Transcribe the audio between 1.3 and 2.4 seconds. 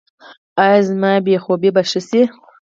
خوبي به ښه شي؟